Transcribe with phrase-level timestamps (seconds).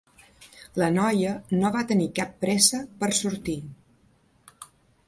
[0.81, 3.59] La noia no va tenir cap pressa per sortir.